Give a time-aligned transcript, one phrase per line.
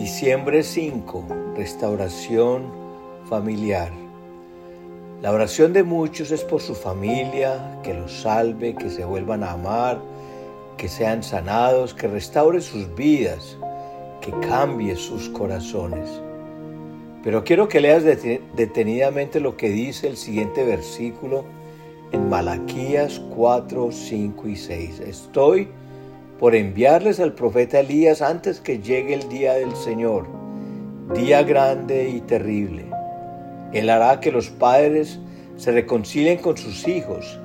[0.00, 1.26] Diciembre 5.
[1.56, 2.72] Restauración
[3.28, 3.92] familiar.
[5.20, 9.50] La oración de muchos es por su familia, que los salve, que se vuelvan a
[9.50, 10.00] amar,
[10.78, 13.58] que sean sanados, que restaure sus vidas,
[14.22, 16.08] que cambie sus corazones.
[17.22, 21.44] Pero quiero que leas detenidamente lo que dice el siguiente versículo
[22.10, 25.00] en Malaquías 4, 5 y 6.
[25.00, 25.68] Estoy
[26.40, 30.26] por enviarles al profeta Elías antes que llegue el día del Señor,
[31.14, 32.86] día grande y terrible.
[33.74, 35.18] Él hará que los padres
[35.58, 37.38] se reconcilien con sus hijos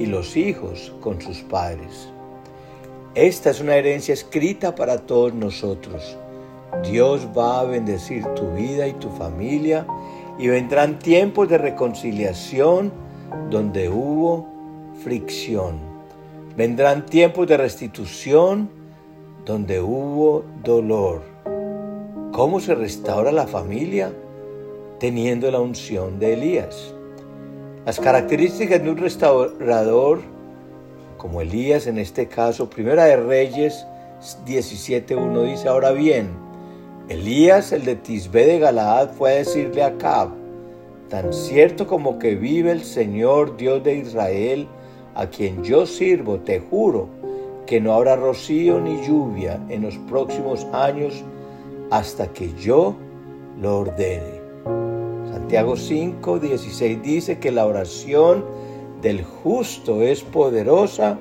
[0.00, 2.08] y los hijos con sus padres.
[3.14, 6.18] Esta es una herencia escrita para todos nosotros.
[6.82, 9.86] Dios va a bendecir tu vida y tu familia
[10.40, 12.92] y vendrán tiempos de reconciliación
[13.48, 14.48] donde hubo
[15.04, 15.93] fricción.
[16.56, 18.70] Vendrán tiempos de restitución
[19.44, 21.22] donde hubo dolor.
[22.32, 24.12] ¿Cómo se restaura la familia?
[25.00, 26.94] Teniendo la unción de Elías.
[27.84, 30.20] Las características de un restaurador,
[31.18, 33.84] como Elías en este caso, Primera de Reyes
[34.46, 36.28] 17.1 dice, ahora bien,
[37.08, 40.28] Elías, el de Tisbe de Galaad, fue a decirle a Acab,
[41.10, 44.68] tan cierto como que vive el Señor Dios de Israel,
[45.14, 47.08] a quien yo sirvo, te juro
[47.66, 51.24] que no habrá rocío ni lluvia en los próximos años
[51.90, 52.94] hasta que yo
[53.60, 54.42] lo ordene.
[55.30, 58.44] Santiago 5, 16 dice que la oración
[59.00, 61.18] del justo es poderosa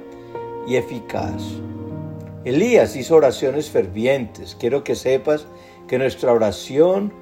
[0.68, 1.44] y eficaz.
[2.46, 4.56] Elías hizo oraciones fervientes.
[4.60, 5.48] Quiero que sepas
[5.88, 7.14] que nuestra oración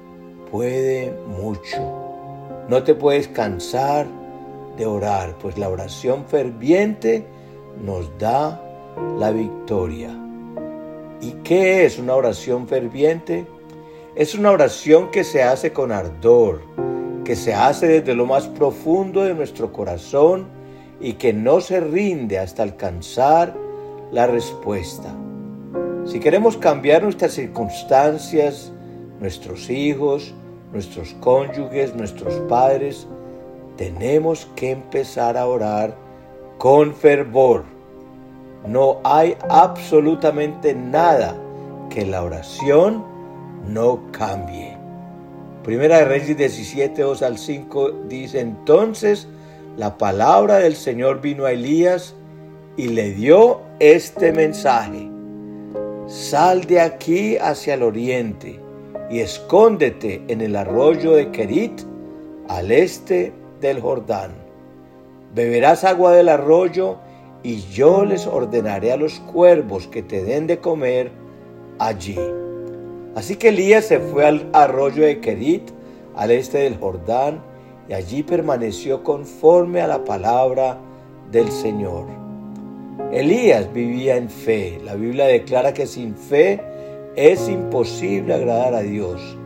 [0.50, 1.78] puede mucho.
[2.68, 4.06] No te puedes cansar
[4.76, 7.26] de orar, pues la oración ferviente
[7.84, 8.60] nos da
[9.18, 10.10] la victoria.
[11.20, 13.46] ¿Y qué es una oración ferviente?
[14.14, 16.62] Es una oración que se hace con ardor,
[17.24, 20.48] que se hace desde lo más profundo de nuestro corazón
[21.00, 23.56] y que no se rinde hasta alcanzar
[24.10, 25.14] la respuesta.
[26.04, 28.72] Si queremos cambiar nuestras circunstancias,
[29.20, 30.34] nuestros hijos,
[30.72, 33.06] nuestros cónyuges, nuestros padres,
[33.76, 35.96] tenemos que empezar a orar
[36.58, 37.64] con fervor.
[38.66, 41.36] No hay absolutamente nada
[41.90, 43.04] que la oración
[43.68, 44.76] no cambie.
[45.64, 49.28] Primera de Reyes 17, 2 al 5 dice, entonces
[49.76, 52.14] la palabra del Señor vino a Elías
[52.76, 55.08] y le dio este mensaje.
[56.06, 58.60] Sal de aquí hacia el oriente
[59.10, 61.80] y escóndete en el arroyo de Kerit
[62.48, 64.32] al este del Jordán.
[65.34, 66.98] Beberás agua del arroyo
[67.42, 71.10] y yo les ordenaré a los cuervos que te den de comer
[71.78, 72.18] allí.
[73.14, 75.70] Así que Elías se fue al arroyo de Kerit,
[76.14, 77.42] al este del Jordán,
[77.88, 80.78] y allí permaneció conforme a la palabra
[81.30, 82.06] del Señor.
[83.10, 84.80] Elías vivía en fe.
[84.84, 86.60] La Biblia declara que sin fe
[87.16, 89.36] es imposible agradar a Dios.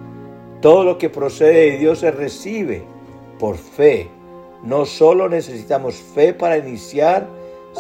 [0.60, 2.96] Todo lo que procede de Dios se recibe
[3.39, 4.09] por fe.
[4.63, 7.29] No solo necesitamos fe para iniciar,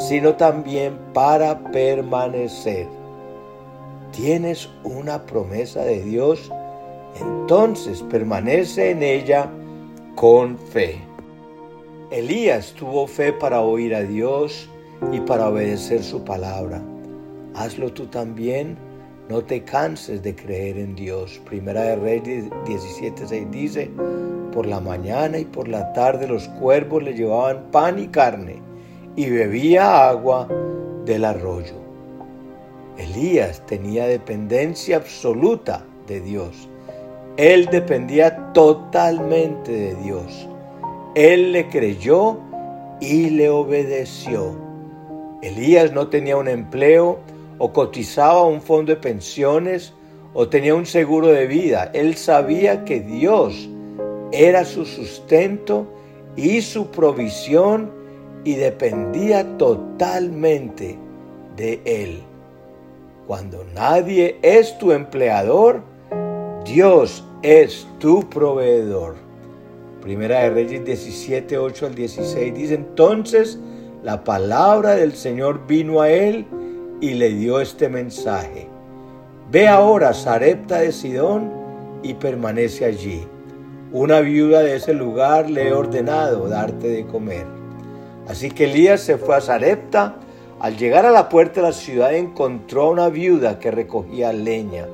[0.08, 2.86] sino también para permanecer.
[4.12, 6.50] Tienes una promesa de Dios,
[7.20, 9.50] entonces permanece en ella
[10.14, 11.00] con fe.
[12.10, 14.68] Elías tuvo fe para oír a Dios
[15.12, 16.80] y para obedecer su palabra.
[17.54, 18.85] Hazlo tú también.
[19.28, 21.40] No te canses de creer en Dios.
[21.44, 23.90] Primera de Reyes 17:6 dice,
[24.52, 28.62] por la mañana y por la tarde los cuervos le llevaban pan y carne
[29.16, 30.48] y bebía agua
[31.04, 31.74] del arroyo.
[32.98, 36.68] Elías tenía dependencia absoluta de Dios.
[37.36, 40.48] Él dependía totalmente de Dios.
[41.16, 42.38] Él le creyó
[43.00, 44.54] y le obedeció.
[45.42, 47.18] Elías no tenía un empleo
[47.58, 49.92] o cotizaba un fondo de pensiones
[50.34, 51.90] o tenía un seguro de vida.
[51.94, 53.68] Él sabía que Dios
[54.32, 55.86] era su sustento
[56.36, 57.90] y su provisión
[58.44, 60.98] y dependía totalmente
[61.56, 62.22] de Él.
[63.26, 65.82] Cuando nadie es tu empleador,
[66.64, 69.16] Dios es tu proveedor.
[70.00, 73.58] Primera de Reyes 17, 8 al 16 dice entonces
[74.04, 76.46] la palabra del Señor vino a él
[77.00, 78.68] y le dio este mensaje.
[79.50, 81.50] Ve ahora a Sarepta de Sidón
[82.02, 83.26] y permanece allí
[83.92, 87.46] una viuda de ese lugar le he ordenado darte de comer.
[88.28, 90.16] Así que Elías se fue a Sarepta.
[90.58, 94.86] Al llegar a la puerta de la ciudad encontró a una viuda que recogía leña.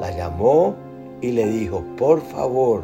[0.00, 0.74] La llamó
[1.20, 2.82] y le dijo, por favor,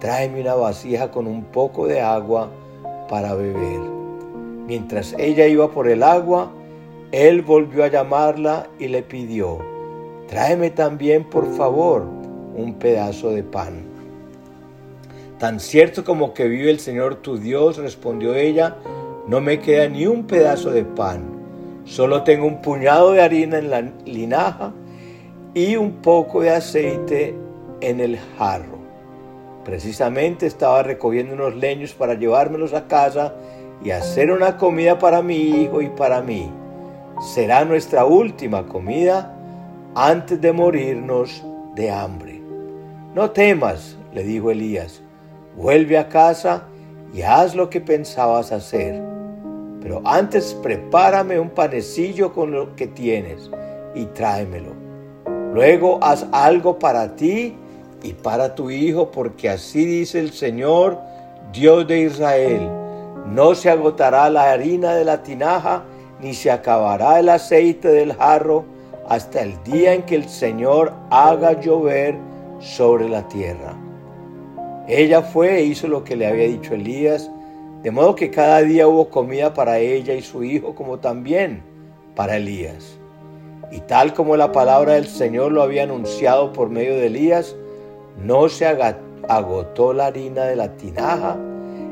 [0.00, 2.50] tráeme una vasija con un poco de agua
[3.08, 3.80] para beber.
[4.66, 6.50] Mientras ella iba por el agua,
[7.14, 9.60] él volvió a llamarla y le pidió,
[10.26, 12.02] tráeme también, por favor,
[12.56, 13.84] un pedazo de pan.
[15.38, 18.78] Tan cierto como que vive el Señor tu Dios, respondió ella,
[19.28, 21.22] no me queda ni un pedazo de pan,
[21.84, 24.72] solo tengo un puñado de harina en la linaja
[25.54, 27.36] y un poco de aceite
[27.80, 28.78] en el jarro.
[29.64, 33.34] Precisamente estaba recogiendo unos leños para llevármelos a casa
[33.84, 36.50] y hacer una comida para mi hijo y para mí.
[37.20, 39.34] Será nuestra última comida
[39.94, 41.44] antes de morirnos
[41.74, 42.42] de hambre.
[43.14, 45.00] No temas, le dijo Elías,
[45.56, 46.64] vuelve a casa
[47.12, 49.00] y haz lo que pensabas hacer.
[49.80, 53.50] Pero antes prepárame un panecillo con lo que tienes
[53.94, 54.72] y tráemelo.
[55.52, 57.54] Luego haz algo para ti
[58.02, 60.98] y para tu hijo, porque así dice el Señor,
[61.52, 62.68] Dios de Israel.
[63.26, 65.84] No se agotará la harina de la tinaja,
[66.24, 68.64] ni se acabará el aceite del jarro,
[69.06, 72.16] hasta el día en que el Señor haga llover
[72.60, 73.74] sobre la tierra.
[74.88, 77.30] Ella fue e hizo lo que le había dicho Elías,
[77.82, 81.62] de modo que cada día hubo comida para ella y su hijo, como también
[82.16, 82.98] para Elías.
[83.70, 87.54] Y tal como la palabra del Señor lo había anunciado por medio de Elías,
[88.24, 88.64] no se
[89.28, 91.36] agotó la harina de la tinaja,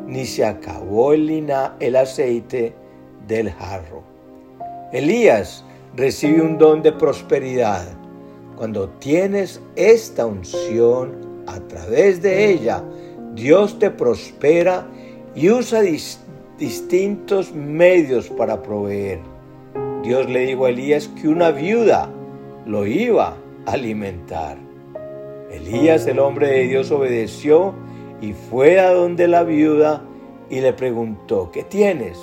[0.06, 2.73] ni se acabó el, el aceite
[3.26, 4.11] del jarro.
[4.92, 5.64] Elías
[5.96, 7.86] recibe un don de prosperidad.
[8.56, 12.84] Cuando tienes esta unción, a través de ella,
[13.34, 14.86] Dios te prospera
[15.34, 15.80] y usa
[16.58, 19.20] distintos medios para proveer.
[20.02, 22.10] Dios le dijo a Elías que una viuda
[22.66, 23.34] lo iba
[23.64, 24.58] a alimentar.
[25.50, 27.74] Elías, el hombre de Dios, obedeció
[28.20, 30.02] y fue a donde la viuda
[30.50, 32.18] y le preguntó, ¿qué tienes?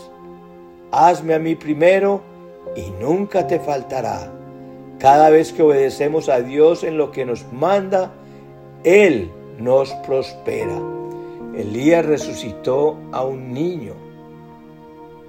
[0.92, 2.29] Hazme a mí primero
[2.76, 4.32] y nunca te faltará.
[5.00, 8.12] Cada vez que obedecemos a Dios en lo que nos manda,
[8.84, 10.80] Él nos prospera.
[11.56, 13.94] Elías resucitó a un niño.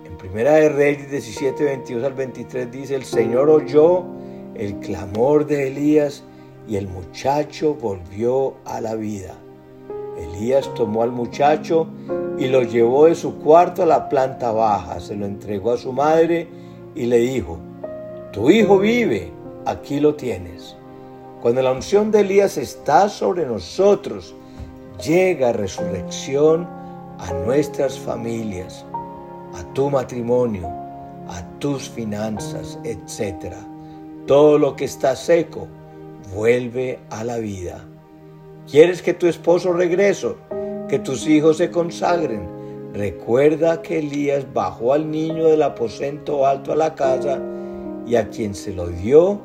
[0.04, 4.04] En Primera de Reyes 17, 22 al 23 dice, el Señor oyó
[4.54, 6.24] el clamor de Elías
[6.68, 9.34] y el muchacho volvió a la vida.
[10.18, 11.86] Elías tomó al muchacho
[12.38, 15.92] y lo llevó de su cuarto a la planta baja, se lo entregó a su
[15.92, 16.48] madre
[16.94, 17.58] y le dijo,
[18.32, 19.32] tu hijo vive,
[19.66, 20.76] aquí lo tienes.
[21.40, 24.34] Cuando la unción de Elías está sobre nosotros,
[25.04, 26.68] llega resurrección
[27.18, 28.84] a nuestras familias,
[29.54, 30.68] a tu matrimonio,
[31.28, 33.54] a tus finanzas, etc.
[34.26, 35.66] Todo lo que está seco,
[36.34, 37.84] vuelve a la vida.
[38.70, 40.34] ¿Quieres que tu esposo regrese?
[40.88, 42.59] Que tus hijos se consagren.
[42.92, 47.40] Recuerda que Elías bajó al niño del aposento alto a la casa
[48.06, 49.38] y a quien se lo dio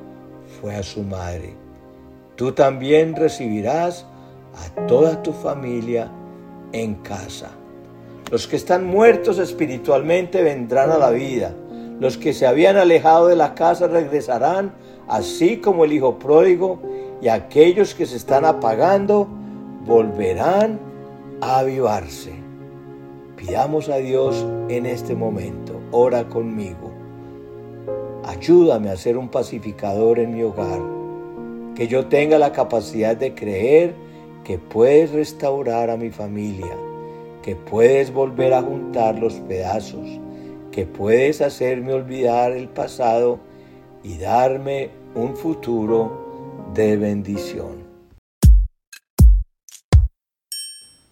[0.60, 1.54] fue a su madre.
[2.36, 4.06] Tú también recibirás
[4.56, 6.10] a toda tu familia
[6.72, 7.52] en casa.
[8.32, 11.54] Los que están muertos espiritualmente vendrán a la vida.
[12.00, 14.74] Los que se habían alejado de la casa regresarán
[15.08, 16.80] así como el Hijo pródigo,
[17.22, 19.28] y aquellos que se están apagando
[19.86, 20.80] volverán
[21.42, 22.45] a avivarse.
[23.36, 26.94] Pidamos a Dios en este momento, ora conmigo.
[28.24, 30.80] Ayúdame a ser un pacificador en mi hogar,
[31.76, 33.94] que yo tenga la capacidad de creer
[34.46, 36.78] que puedes restaurar a mi familia,
[37.44, 40.08] que puedes volver a juntar los pedazos,
[40.72, 43.40] que puedes hacerme olvidar el pasado
[44.02, 47.85] y darme un futuro de bendición.